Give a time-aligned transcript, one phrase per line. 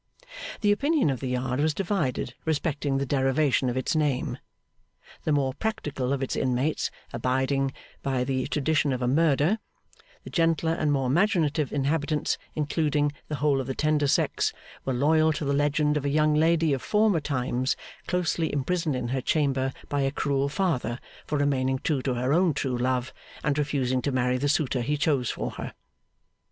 [0.61, 4.39] The opinion of the Yard was divided respecting the derivation of its name.
[5.25, 9.59] The more practical of its inmates abided by the tradition of a murder;
[10.23, 14.53] the gentler and more imaginative inhabitants, including the whole of the tender sex,
[14.85, 17.75] were loyal to the legend of a young lady of former times
[18.07, 20.97] closely imprisoned in her chamber by a cruel father
[21.27, 23.13] for remaining true to her own true love,
[23.43, 25.75] and refusing to marry the suitor he chose for her.